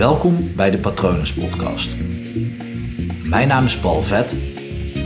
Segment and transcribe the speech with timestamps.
[0.00, 1.96] Welkom bij de Patronus Podcast.
[3.24, 4.32] Mijn naam is Paul Vet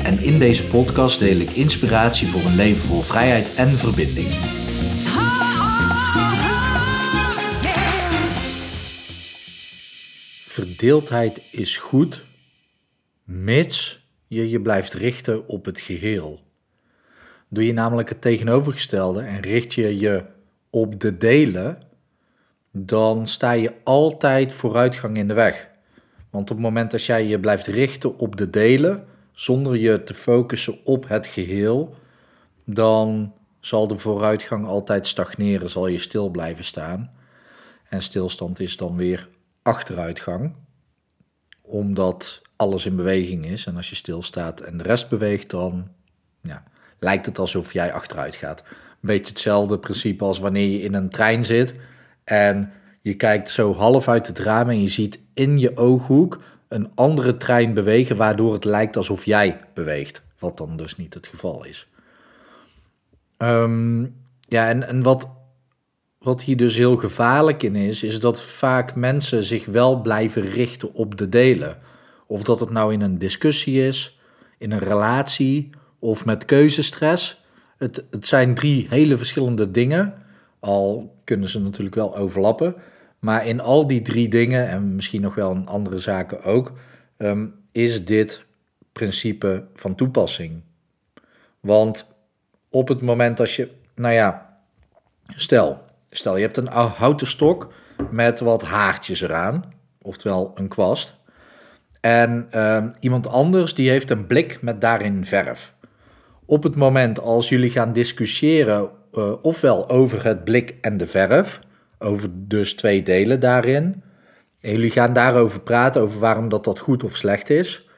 [0.03, 4.29] en in deze podcast deel ik inspiratie voor een leven vol vrijheid en verbinding.
[10.47, 12.25] Verdeeldheid is goed,
[13.25, 16.41] mits je je blijft richten op het geheel.
[17.49, 20.25] Doe je namelijk het tegenovergestelde en richt je je
[20.71, 21.83] op de delen,
[22.77, 25.69] dan sta je altijd vooruitgang in de weg.
[26.31, 30.15] Want op het moment dat jij je blijft richten op de delen, zonder je te
[30.15, 31.95] focussen op het geheel,
[32.65, 37.11] dan zal de vooruitgang altijd stagneren, zal je stil blijven staan.
[37.89, 39.29] En stilstand is dan weer
[39.63, 40.57] achteruitgang,
[41.61, 43.67] omdat alles in beweging is.
[43.67, 45.89] En als je stilstaat en de rest beweegt, dan
[46.43, 46.65] ja,
[46.99, 48.61] lijkt het alsof jij achteruit gaat.
[48.61, 51.75] Een beetje hetzelfde principe als wanneer je in een trein zit
[52.25, 56.91] en je kijkt zo half uit het raam en je ziet in je ooghoek een
[56.95, 60.23] andere trein bewegen, waardoor het lijkt alsof jij beweegt.
[60.39, 61.89] Wat dan dus niet het geval is.
[63.37, 64.03] Ehm,
[64.41, 65.29] ja, en, en wat,
[66.19, 70.95] wat hier dus heel gevaarlijk in is, is dat vaak mensen zich wel blijven richten
[70.95, 71.79] op de delen.
[72.27, 74.19] Of dat het nou in een discussie is,
[74.59, 77.43] in een relatie of met keuzestress.
[77.79, 80.24] Het, het zijn drie hele verschillende dingen.
[80.65, 82.75] Al kunnen ze natuurlijk wel overlappen.
[83.19, 86.73] Maar in al die drie dingen, en misschien nog wel in andere zaken ook,
[87.17, 88.45] ehm, is dit
[88.93, 90.63] principe van toepassing.
[91.61, 92.07] Want
[92.69, 94.59] op het moment als je, nou ja,
[95.27, 95.79] stel,
[96.11, 97.73] stel je hebt een houten stok
[98.11, 99.65] met wat haartjes eraan,
[100.03, 101.15] oftewel een kwast.
[102.01, 105.75] En ehm, iemand anders die heeft een blik met daarin verf.
[106.47, 111.61] Op het moment als jullie gaan discussiëren, uh, ofwel over het blik en de verf,
[111.99, 114.03] over dus twee delen daarin,
[114.61, 117.89] en jullie gaan daarover praten, over waarom dat, dat goed of slecht is,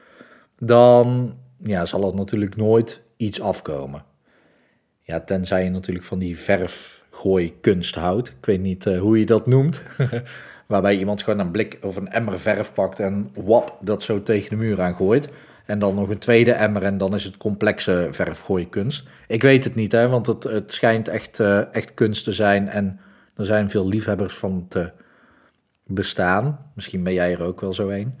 [0.59, 4.03] dan ja, zal er natuurlijk nooit iets afkomen.
[5.01, 8.29] Ja, tenzij je natuurlijk van die verfgooi kunst houdt.
[8.29, 9.81] Ik weet niet uh, hoe je dat noemt.
[10.67, 14.49] Waarbij iemand gewoon een blik of een emmer verf pakt en wap, dat zo tegen
[14.49, 15.29] de muur aan gooit.
[15.67, 19.07] En dan nog een tweede emmer en dan is het complexe verfgooikunst.
[19.27, 22.69] Ik weet het niet, hè, want het, het schijnt echt, uh, echt kunst te zijn.
[22.69, 22.99] En
[23.35, 24.91] er zijn veel liefhebbers van te
[25.85, 26.71] bestaan.
[26.73, 28.19] Misschien ben jij er ook wel zo een.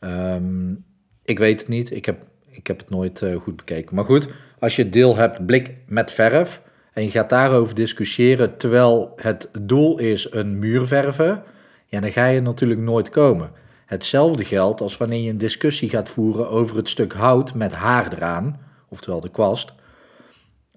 [0.00, 0.84] Um,
[1.24, 1.90] ik weet het niet.
[1.90, 3.94] Ik heb, ik heb het nooit uh, goed bekeken.
[3.94, 6.62] Maar goed, als je deel hebt blik met verf
[6.92, 11.42] en je gaat daarover discussiëren terwijl het doel is een muur verven,
[11.86, 13.50] ja, dan ga je natuurlijk nooit komen.
[13.90, 18.12] Hetzelfde geldt als wanneer je een discussie gaat voeren over het stuk hout met haar
[18.12, 19.72] eraan, oftewel de kwast.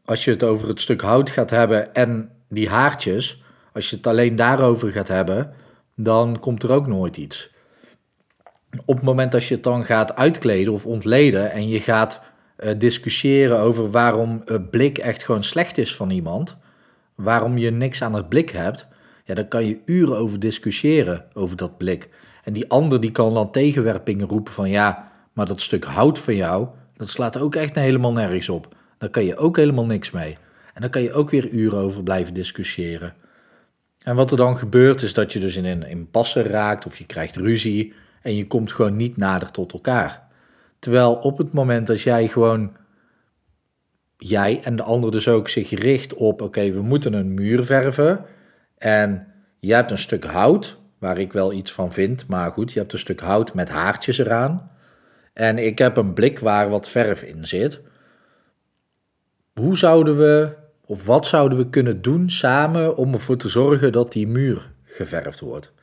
[0.06, 4.08] Als je het over het stuk hout gaat hebben en die haartjes, als je het
[4.08, 5.54] alleen daarover gaat hebben,
[5.96, 7.50] dan komt er ook nooit iets.
[8.86, 12.22] Op het moment dat je het dan gaat uitkleden of ontleden en je gaat
[12.58, 16.58] uh, discussiëren over waarom een blik echt gewoon slecht is van iemand,
[17.16, 18.88] waarom je niks aan het blik hebt,
[19.26, 22.10] ja, dan kan je uren over discussiëren over dat blik.
[22.44, 26.36] En die ander die kan dan tegenwerpingen roepen van ja, maar dat stuk hout van
[26.36, 28.76] jou, dat slaat ook echt helemaal nergens op.
[28.98, 30.38] Daar kan je ook helemaal niks mee.
[30.74, 33.14] En dan kan je ook weer uren over blijven discussiëren.
[34.04, 37.06] En wat er dan gebeurt is dat je dus in een impasse raakt of je
[37.06, 40.28] krijgt ruzie en je komt gewoon niet nader tot elkaar.
[40.80, 42.72] Terwijl op het moment dat jij gewoon,
[44.18, 48.26] jij en de ander dus ook zich richt op, oké, we moeten een muur verven
[48.78, 49.28] en
[49.60, 52.28] jij hebt een stuk hout waar ik wel iets van vind.
[52.28, 54.72] Maar goed, je hebt een stuk hout met haartjes eraan.
[55.34, 57.80] En ik heb een blik waar wat verf in zit.
[59.54, 60.56] Hoe zouden we,
[60.86, 65.40] of wat zouden we kunnen doen samen om ervoor te zorgen dat die muur geverfd
[65.40, 65.74] wordt?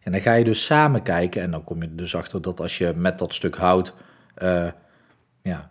[0.00, 2.78] En dan ga je dus samen kijken en dan kom je dus achter dat als
[2.78, 3.94] je met dat stuk hout,
[4.42, 4.66] uh,
[5.42, 5.70] ja,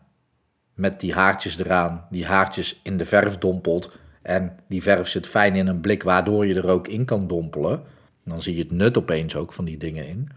[0.73, 3.91] met die haartjes eraan, die haartjes in de verf dompelt
[4.21, 7.83] en die verf zit fijn in een blik waardoor je er ook in kan dompelen,
[8.25, 10.29] dan zie je het nut opeens ook van die dingen in.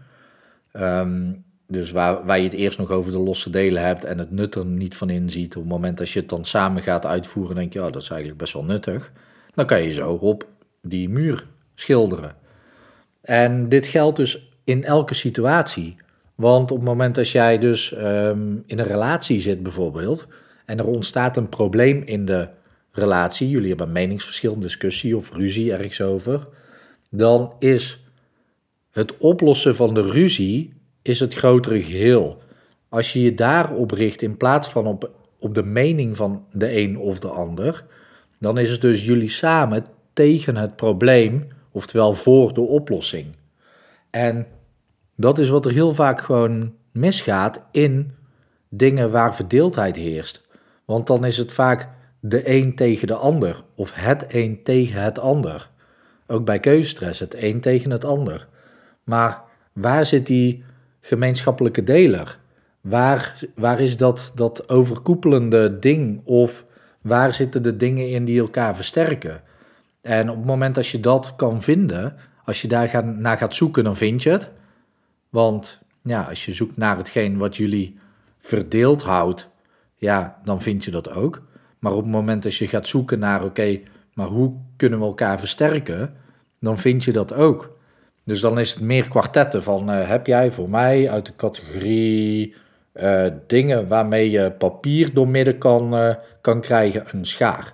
[0.71, 1.31] Ehm,
[1.67, 4.55] dus waar, waar je het eerst nog over de losse delen hebt en het nut
[4.55, 7.55] er niet van in ziet, op het moment dat je het dan samen gaat uitvoeren,
[7.55, 9.11] denk je, oh, dat is eigenlijk best wel nuttig.
[9.53, 10.47] Dan kan je zo op
[10.81, 12.35] die muur schilderen.
[13.21, 15.95] En dit geldt dus in elke situatie.
[16.35, 20.27] Want op het moment dat jij dus ehm, in een relatie zit bijvoorbeeld,
[20.65, 22.47] en er ontstaat een probleem in de
[22.91, 26.47] relatie, jullie hebben een meningsverschil, discussie of ruzie ergens over,
[27.17, 28.03] dan is
[28.91, 32.41] het oplossen van de ruzie is het grotere geheel.
[32.89, 35.09] Als je je daarop richt in plaats van op,
[35.39, 37.85] op de mening van de een of de ander,
[38.39, 43.35] dan is het dus jullie samen tegen het probleem, oftewel voor de oplossing.
[44.09, 44.47] En
[45.17, 48.11] Dat is wat er heel vaak gewoon misgaat in
[48.69, 50.41] dingen waar verdeeldheid heerst.
[50.85, 51.89] Want dan is het vaak
[52.19, 55.69] de een tegen de ander of het een tegen het ander.
[56.27, 58.47] Ook bij keuzestress, het een tegen het ander.
[59.03, 59.41] Maar
[59.73, 60.63] waar zit die
[61.01, 62.39] gemeenschappelijke deler?
[62.81, 66.21] Waar, waar is dat, dat overkoepelende ding?
[66.23, 66.65] Of
[67.01, 69.41] waar zitten de dingen in die elkaar versterken?
[70.01, 73.55] En op het moment dat je dat kan vinden, als je daar gaan, naar gaat
[73.55, 74.51] zoeken, dan vind je het.
[75.29, 77.97] Want ja, als je zoekt naar hetgeen wat jullie
[78.39, 79.49] verdeeld houdt,
[79.95, 81.41] ja, dan vind je dat ook.
[81.79, 83.79] Maar op het moment dat je gaat zoeken naar, oké,
[84.15, 86.13] maar hoe kunnen we elkaar versterken,
[86.59, 87.77] dan vind je dat ook.
[88.23, 92.55] Dus dan is het meer kwartetten van, uh, heb jij voor mij uit de categorie
[92.93, 97.73] uh, dingen waarmee je papier doormidden kan, uh, kan krijgen, een schaar.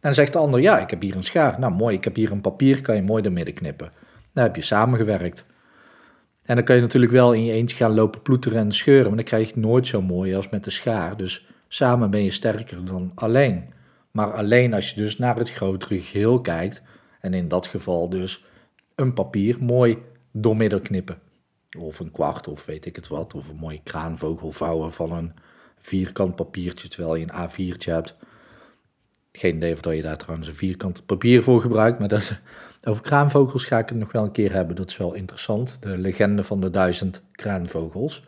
[0.00, 1.60] En zegt de ander, ja, ik heb hier een schaar.
[1.60, 3.90] Nou, mooi, ik heb hier een papier, kan je mooi doormidden knippen.
[4.32, 5.44] Dan heb je samengewerkt.
[6.42, 9.16] En dan kan je natuurlijk wel in je eentje gaan lopen ploeteren en scheuren, maar
[9.16, 11.16] dan krijg je het nooit zo mooi als met de schaar.
[11.16, 13.74] Dus samen ben je sterker dan alleen.
[14.16, 16.82] Maar alleen als je dus naar het grotere geheel kijkt,
[17.20, 18.44] en in dat geval dus
[18.94, 19.98] een papier mooi
[20.32, 21.18] doormidden knippen.
[21.78, 23.34] Of een kwart, of weet ik het wat.
[23.34, 25.32] Of een mooie kraanvogel vouwen van een
[25.78, 28.16] vierkant papiertje, terwijl je een A4'tje hebt.
[29.32, 32.40] Geen idee of dat je daar trouwens een vierkant papier voor gebruikt, maar dat
[32.84, 34.76] over kraanvogels ga ik het nog wel een keer hebben.
[34.76, 35.76] Dat is wel interessant.
[35.80, 38.24] De legende van de duizend kraanvogels.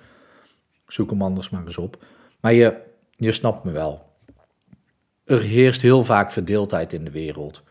[0.86, 2.04] Zoek hem anders maar eens op.
[2.40, 2.76] Maar je,
[3.16, 4.07] je snapt me wel.
[5.28, 7.62] Er heerst heel vaak verdeeldheid in de wereld.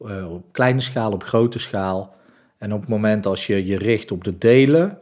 [0.00, 2.14] Uh, op kleine schaal, op grote schaal.
[2.58, 4.98] En op het moment als je je richt op de delen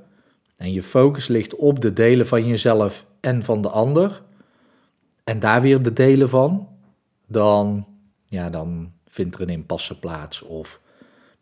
[0.56, 4.22] en je focus ligt op de delen van jezelf en van de ander,
[5.24, 6.68] en daar weer de delen van,
[7.26, 7.86] dan,
[8.24, 10.80] ja, dan vindt er een impasse plaats of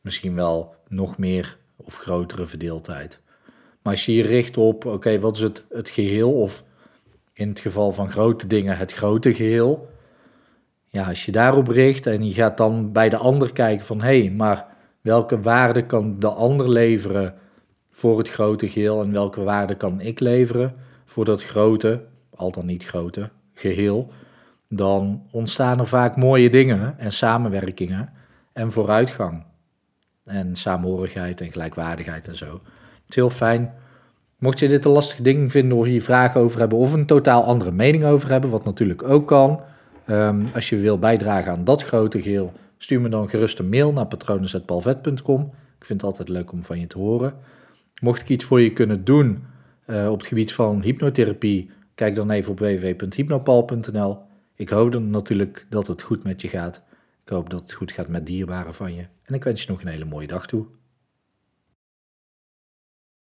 [0.00, 3.18] misschien wel nog meer of grotere verdeeldheid.
[3.82, 6.64] Maar als je je richt op, oké, wat is het, het geheel of
[7.32, 9.90] in het geval van grote dingen het grote geheel.
[10.92, 14.20] Ja, als je daarop richt en je gaat dan bij de ander kijken van hé,
[14.20, 14.66] hey, maar
[15.00, 17.34] welke waarde kan de ander leveren
[17.90, 20.74] voor het grote geheel en welke waarde kan ik leveren
[21.04, 22.04] voor dat grote,
[22.34, 24.12] al dan niet grote, geheel,
[24.68, 28.12] dan ontstaan er vaak mooie dingen en samenwerkingen
[28.52, 29.44] en vooruitgang.
[30.24, 32.52] En saamhorigheid en gelijkwaardigheid en zo.
[32.52, 33.74] Het is heel fijn.
[34.38, 37.44] Mocht je dit een lastig ding vinden of hier vragen over hebben of een totaal
[37.44, 39.60] andere mening over hebben, wat natuurlijk ook kan.
[40.08, 43.92] Um, als je wil bijdragen aan dat grote geheel, stuur me dan gerust een mail
[43.92, 45.40] naar patronen.palvet.com.
[45.78, 47.34] Ik vind het altijd leuk om van je te horen.
[48.00, 49.44] Mocht ik iets voor je kunnen doen
[49.86, 54.18] uh, op het gebied van hypnotherapie, kijk dan even op www.hypnopal.nl.
[54.54, 56.82] Ik hoop dan natuurlijk dat het goed met je gaat.
[57.24, 59.06] Ik hoop dat het goed gaat met dierbaren van je.
[59.22, 60.66] En ik wens je nog een hele mooie dag toe.